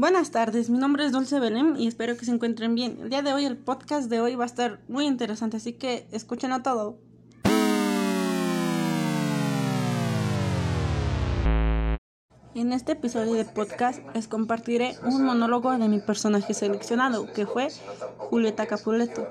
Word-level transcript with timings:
Buenas 0.00 0.30
tardes, 0.30 0.70
mi 0.70 0.78
nombre 0.78 1.04
es 1.04 1.12
Dulce 1.12 1.38
Belén 1.40 1.74
y 1.76 1.86
espero 1.86 2.16
que 2.16 2.24
se 2.24 2.30
encuentren 2.30 2.74
bien. 2.74 2.96
El 3.02 3.10
día 3.10 3.20
de 3.20 3.34
hoy 3.34 3.44
el 3.44 3.58
podcast 3.58 4.08
de 4.08 4.22
hoy 4.22 4.34
va 4.34 4.44
a 4.44 4.46
estar 4.46 4.80
muy 4.88 5.04
interesante, 5.04 5.58
así 5.58 5.74
que 5.74 6.08
escuchen 6.10 6.52
a 6.52 6.62
todo. 6.62 6.96
En 12.54 12.72
este 12.72 12.92
episodio 12.92 13.34
de 13.34 13.44
podcast 13.44 14.00
les 14.14 14.26
compartiré 14.26 14.96
un 15.04 15.22
monólogo 15.22 15.70
de 15.76 15.86
mi 15.86 16.00
personaje 16.00 16.54
seleccionado, 16.54 17.30
que 17.34 17.44
fue 17.44 17.68
Julieta 18.16 18.64
Capuleto. 18.64 19.28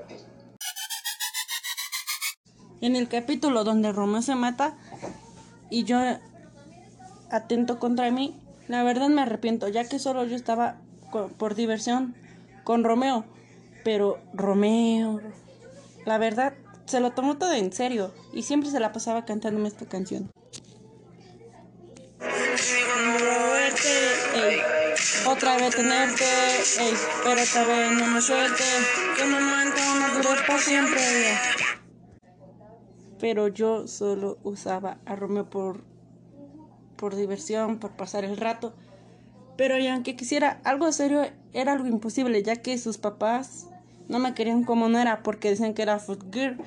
En 2.80 2.94
el 2.94 3.08
capítulo 3.08 3.64
donde 3.64 3.90
Romeo 3.90 4.22
se 4.22 4.36
mata 4.36 4.78
y 5.68 5.82
yo 5.82 5.98
atento 7.28 7.80
contra 7.80 8.08
mí, 8.12 8.40
la 8.70 8.84
verdad 8.84 9.08
me 9.08 9.22
arrepiento, 9.22 9.66
ya 9.66 9.88
que 9.88 9.98
solo 9.98 10.24
yo 10.24 10.36
estaba 10.36 10.76
por 11.38 11.56
diversión 11.56 12.14
con 12.62 12.84
Romeo. 12.84 13.24
Pero 13.82 14.20
Romeo, 14.32 15.20
la 16.06 16.18
verdad, 16.18 16.54
se 16.86 17.00
lo 17.00 17.10
tomó 17.10 17.36
todo 17.36 17.52
en 17.52 17.72
serio 17.72 18.14
y 18.32 18.44
siempre 18.44 18.70
se 18.70 18.78
la 18.78 18.92
pasaba 18.92 19.24
cantándome 19.24 19.66
esta 19.66 19.86
canción. 19.86 20.30
Otra 25.26 25.56
vez 25.56 25.74
tenerte, 25.74 26.24
pero 27.24 27.42
otra 27.42 27.64
vez 27.64 27.92
no 27.92 28.06
me 28.06 28.20
suelte, 28.20 28.64
que 29.16 29.26
no 29.26 29.40
no 29.40 30.22
dure 30.22 30.42
para 30.46 30.58
siempre. 30.60 31.00
Pero 33.18 33.48
yo 33.48 33.88
solo 33.88 34.38
usaba 34.44 34.98
a 35.06 35.16
Romeo 35.16 35.50
por 35.50 35.82
por 37.00 37.16
diversión, 37.16 37.78
por 37.78 37.92
pasar 37.92 38.24
el 38.24 38.36
rato. 38.36 38.74
Pero 39.56 39.78
y 39.78 39.86
aunque 39.86 40.16
quisiera 40.16 40.60
algo 40.64 40.92
serio, 40.92 41.22
era 41.54 41.72
algo 41.72 41.86
imposible, 41.86 42.42
ya 42.42 42.56
que 42.56 42.76
sus 42.76 42.98
papás 42.98 43.68
no 44.08 44.18
me 44.18 44.34
querían 44.34 44.64
como 44.64 44.88
no 44.90 44.98
era, 44.98 45.22
porque 45.22 45.48
decían 45.48 45.72
que 45.72 45.82
era 45.82 45.98
food 45.98 46.24
girl. 46.30 46.58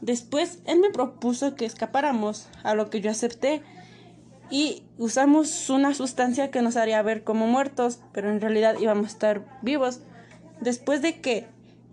Después 0.00 0.58
él 0.66 0.80
me 0.80 0.90
propuso 0.90 1.54
que 1.54 1.66
escapáramos, 1.66 2.48
a 2.64 2.74
lo 2.74 2.90
que 2.90 3.00
yo 3.00 3.10
acepté, 3.12 3.62
y 4.50 4.82
usamos 4.98 5.70
una 5.70 5.94
sustancia 5.94 6.50
que 6.50 6.62
nos 6.62 6.76
haría 6.76 7.00
ver 7.02 7.22
como 7.22 7.46
muertos, 7.46 8.00
pero 8.12 8.30
en 8.30 8.40
realidad 8.40 8.76
íbamos 8.80 9.06
a 9.06 9.10
estar 9.10 9.60
vivos. 9.62 10.00
Después 10.60 11.00
de 11.00 11.20
que 11.20 11.46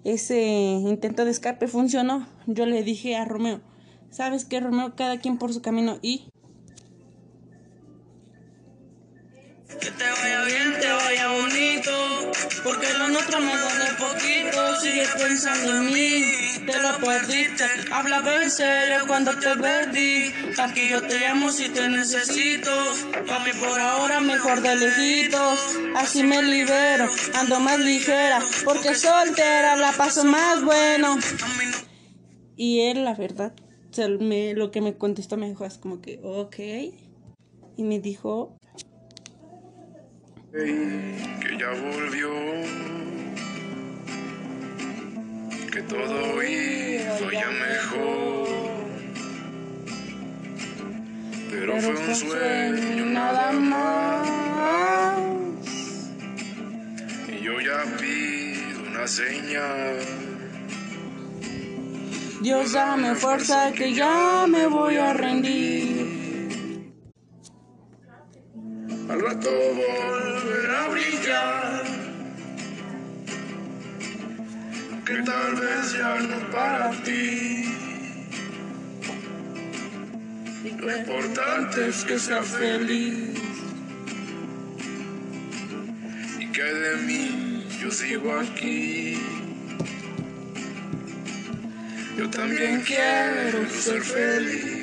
ese 0.04 0.42
intento 0.42 1.26
de 1.26 1.32
escape 1.32 1.68
funcionó, 1.68 2.28
yo 2.48 2.66
le 2.66 2.82
dije 2.82 3.16
a 3.16 3.26
Romeo, 3.26 3.60
¿sabes 4.10 4.46
qué, 4.46 4.60
Romeo? 4.60 4.96
Cada 4.96 5.20
quien 5.20 5.38
por 5.38 5.54
su 5.54 5.62
camino 5.62 6.00
y 6.02 6.30
Que 9.68 9.92
te 9.92 10.04
vaya 10.04 10.44
bien, 10.46 10.80
te 10.80 10.88
vaya 10.88 11.28
bonito. 11.32 12.32
Porque 12.64 12.88
lo 12.98 13.08
nuestro 13.10 13.40
me 13.40 13.52
duele 13.52 13.86
poquito. 13.98 14.80
Sigue 14.82 15.06
pensando 15.18 15.78
en 15.78 15.94
mí, 15.94 16.24
te 16.66 16.82
lo 16.82 16.98
perdiste. 17.00 17.66
Habla 17.92 18.22
en 18.42 18.52
serio 18.52 19.06
cuando 19.08 19.32
te 19.38 19.56
perdí. 19.56 20.34
Aquí 20.58 20.90
yo 20.90 21.02
te 21.02 21.26
amo 21.28 21.52
si 21.52 21.70
te 21.70 21.90
necesito. 21.90 22.72
Papi, 23.28 23.52
por 23.60 23.80
ahora 23.80 24.20
mejor 24.20 24.62
de 24.62 24.76
lejitos. 24.76 25.60
Así 25.96 26.24
me 26.24 26.42
libero, 26.44 27.10
ando 27.34 27.60
más 27.60 27.80
ligera. 27.80 28.40
Porque 28.64 28.96
soltera 28.96 29.76
la 29.76 29.92
paso 29.92 30.24
más 30.24 30.64
bueno. 30.64 31.18
Y 32.56 32.82
él, 32.82 33.04
la 33.04 33.14
verdad, 33.16 33.54
lo 33.98 34.72
que 34.72 34.82
me 34.82 34.98
contestó 34.98 35.38
me 35.38 35.50
dijo 35.50 35.66
es 35.66 35.78
como 35.78 36.02
que, 36.02 36.20
ok. 36.24 36.56
Y 37.78 37.84
me 37.84 38.00
dijo, 38.00 38.58
que 40.56 41.58
ya 41.60 41.70
volvió, 41.72 42.32
que 45.70 45.82
todo 45.82 46.44
hizo 46.44 47.32
ya 47.32 47.52
mejor. 47.52 48.48
Pero 51.52 51.82
fue 51.82 51.96
un 51.96 52.16
sueño 52.16 53.06
nada 53.08 53.52
más. 53.52 54.30
Y 57.28 57.44
yo 57.44 57.60
ya 57.60 57.84
pido 57.98 58.90
una 58.90 59.08
señal. 59.08 60.00
Dios 62.42 62.72
dame 62.72 63.16
fuerza 63.16 63.74
que 63.74 63.94
ya 63.94 64.46
me 64.48 64.68
voy 64.68 64.96
a 64.96 65.14
rendir. 65.14 66.25
Al 69.08 69.22
rato 69.22 69.50
que 75.06 75.22
tal 75.22 75.56
vez 75.56 75.94
ya 75.94 76.20
no 76.20 76.52
para 76.52 76.92
ti. 77.04 77.66
Lo 80.80 80.98
importante 80.98 81.90
es 81.90 82.04
que 82.06 82.18
sea 82.18 82.42
feliz 82.42 83.40
y 86.40 86.48
que 86.48 86.64
de 86.64 86.96
mí 87.08 87.68
yo 87.80 87.92
sigo 87.92 88.40
aquí. 88.40 89.20
Yo 92.18 92.30
también 92.32 92.82
quiero 92.82 93.70
ser 93.70 94.02
feliz. 94.02 94.75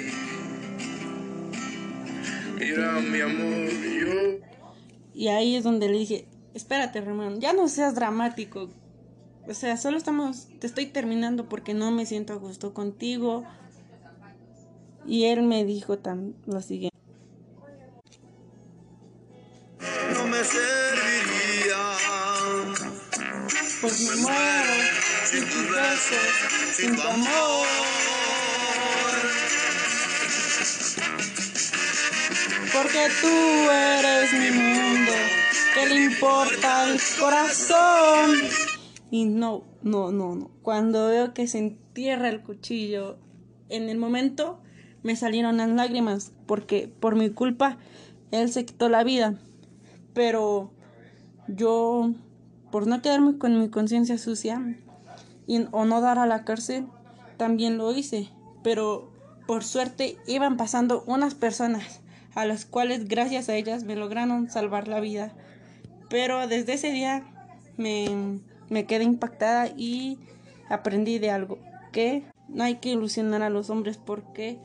Mira 2.62 3.00
mi 3.00 3.20
amor, 3.20 3.70
yo. 3.70 4.46
Y 5.14 5.28
ahí 5.28 5.56
es 5.56 5.64
donde 5.64 5.88
le 5.88 5.98
dije, 5.98 6.28
espérate, 6.54 7.00
Ramón, 7.00 7.40
ya 7.40 7.52
no 7.52 7.68
seas 7.68 7.94
dramático. 7.96 8.70
O 9.48 9.54
sea, 9.54 9.76
solo 9.76 9.96
estamos, 9.96 10.46
te 10.60 10.68
estoy 10.68 10.86
terminando 10.86 11.48
porque 11.48 11.74
no 11.74 11.90
me 11.90 12.06
siento 12.06 12.32
a 12.32 12.36
gusto 12.36 12.72
contigo. 12.72 13.44
Y 15.04 15.24
él 15.24 15.42
me 15.42 15.64
dijo 15.64 15.98
tan, 15.98 16.36
lo 16.46 16.60
siguiente. 16.60 16.96
No 20.14 20.26
me 20.28 20.38
serviría. 20.44 21.82
Pues 23.80 24.08
me 24.08 24.22
muero 24.22 24.72
sin 25.24 25.44
tus 25.44 25.70
besos, 25.70 26.76
sin 26.76 26.94
tu 26.94 27.02
amor. 27.02 28.01
Porque 32.72 33.08
tú 33.20 33.28
eres 33.70 34.32
mi 34.32 34.50
mundo, 34.50 35.12
¿qué 35.74 35.94
le 35.94 36.04
importa 36.04 36.88
el 36.88 36.98
corazón? 37.20 38.30
Y 39.10 39.26
no, 39.26 39.64
no, 39.82 40.10
no, 40.10 40.34
no. 40.34 40.50
Cuando 40.62 41.08
veo 41.08 41.34
que 41.34 41.46
se 41.46 41.58
entierra 41.58 42.30
el 42.30 42.42
cuchillo, 42.42 43.18
en 43.68 43.90
el 43.90 43.98
momento 43.98 44.58
me 45.02 45.16
salieron 45.16 45.58
las 45.58 45.68
lágrimas, 45.68 46.32
porque 46.46 46.90
por 46.98 47.14
mi 47.14 47.28
culpa 47.28 47.76
él 48.30 48.50
se 48.50 48.64
quitó 48.64 48.88
la 48.88 49.04
vida. 49.04 49.34
Pero 50.14 50.72
yo, 51.48 52.12
por 52.70 52.86
no 52.86 53.02
quedarme 53.02 53.36
con 53.36 53.60
mi 53.60 53.68
conciencia 53.68 54.16
sucia 54.16 54.78
y, 55.46 55.66
o 55.72 55.84
no 55.84 56.00
dar 56.00 56.18
a 56.18 56.24
la 56.24 56.44
cárcel, 56.44 56.86
también 57.36 57.76
lo 57.76 57.92
hice. 57.92 58.30
Pero 58.62 59.12
por 59.46 59.62
suerte 59.62 60.16
iban 60.26 60.56
pasando 60.56 61.04
unas 61.06 61.34
personas 61.34 62.01
a 62.34 62.44
las 62.44 62.64
cuales 62.64 63.08
gracias 63.08 63.48
a 63.48 63.54
ellas 63.54 63.84
me 63.84 63.96
lograron 63.96 64.50
salvar 64.50 64.88
la 64.88 65.00
vida. 65.00 65.32
Pero 66.08 66.46
desde 66.46 66.74
ese 66.74 66.90
día 66.90 67.24
me, 67.76 68.40
me 68.68 68.86
quedé 68.86 69.04
impactada 69.04 69.68
y 69.68 70.18
aprendí 70.68 71.18
de 71.18 71.30
algo, 71.30 71.58
que 71.92 72.24
no 72.48 72.64
hay 72.64 72.76
que 72.76 72.90
ilusionar 72.90 73.42
a 73.42 73.50
los 73.50 73.70
hombres 73.70 73.98
porque 73.98 74.58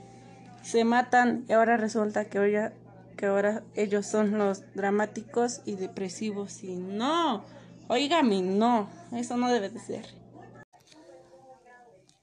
se 0.61 0.83
matan 0.83 1.45
y 1.47 1.53
ahora 1.53 1.77
resulta 1.77 2.25
que 2.25 2.37
ahora, 2.37 2.73
que 3.15 3.25
ahora 3.25 3.63
ellos 3.75 4.05
son 4.05 4.37
los 4.37 4.63
dramáticos 4.75 5.61
y 5.65 5.75
depresivos 5.75 6.63
y 6.63 6.75
no, 6.75 7.45
oígame, 7.87 8.41
no, 8.41 8.89
eso 9.13 9.37
no 9.37 9.49
debe 9.49 9.69
de 9.69 9.79
ser. 9.79 10.05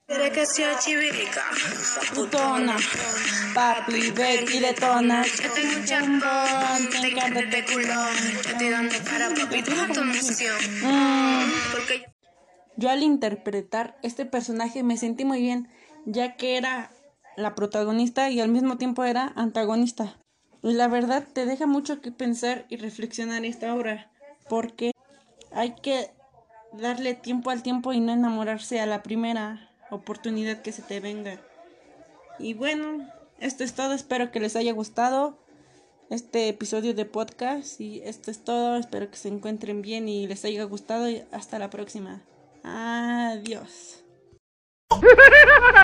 Quiere 0.07 0.33
que 0.33 0.45
sea 0.45 0.79
chivirica, 0.79 1.45
putona, 2.15 2.77
papi, 3.55 4.11
Betty 4.11 4.61
detona. 4.61 5.25
Yo 5.25 5.51
tengo 5.53 5.87
chambón, 5.87 6.91
te 6.91 7.09
encanta 7.09 7.41
este 7.41 7.65
culón. 7.73 8.15
Yo 8.35 8.51
estoy 8.51 8.69
dando 8.69 8.95
para 9.11 9.31
papi 9.31 9.63
toda 9.63 9.87
tu 9.89 10.01
emoción. 10.01 10.57
Mm. 10.83 11.51
Porque 11.73 12.05
yo 12.77 12.91
al 12.91 13.03
interpretar 13.03 13.97
este 14.03 14.27
personaje 14.27 14.83
me 14.83 14.99
sentí 14.99 15.25
muy 15.25 15.41
bien, 15.41 15.71
ya 16.05 16.37
que 16.37 16.59
era 16.59 16.91
la 17.39 17.55
protagonista 17.55 18.29
y 18.29 18.41
al 18.43 18.51
mismo 18.51 18.77
tiempo 18.77 19.05
era 19.05 19.33
antagonista. 19.37 20.19
Y 20.63 20.75
la 20.75 20.89
verdad 20.89 21.27
te 21.33 21.47
deja 21.47 21.67
mucho 21.67 22.03
que 22.03 22.13
pensar 22.13 22.67
y 22.69 22.77
reflexionar 22.77 23.47
esta 23.47 23.75
obra, 23.75 24.11
porque 24.51 24.93
hay 25.51 25.75
que 25.77 26.11
darle 26.75 27.15
tiempo 27.15 27.49
al 27.49 27.63
tiempo 27.63 27.95
y 27.95 28.01
no 28.01 28.13
enamorarse 28.13 28.81
a 28.81 28.87
la 28.87 29.03
primera 29.03 29.71
oportunidad 29.95 30.63
que 30.63 30.73
se 30.73 30.83
te 30.83 31.01
venga. 31.01 31.41
Y 32.39 32.55
bueno, 32.55 33.09
esto 33.39 33.65
es 33.65 33.75
todo, 33.75 33.95
espero 33.95 34.31
que 34.31 34.41
les 34.41 34.57
haya 34.57 34.73
gustado. 34.73 35.39
este 36.11 36.49
episodio 36.49 36.95
de 36.95 37.07
podcast 37.07 37.81
y 37.81 38.01
esto 38.03 38.31
es 38.31 38.45
todo. 38.45 38.77
Espero 38.77 39.11
que 39.11 39.17
se 39.17 39.29
encuentren 39.29 39.83
bien 39.83 40.09
y 40.09 40.27
les 40.27 40.45
haya 40.45 40.65
gustado 40.65 41.09
y 41.09 41.25
hasta 41.33 41.59
la 41.59 41.71
próxima. 41.71 42.23
Adiós. 42.63 44.05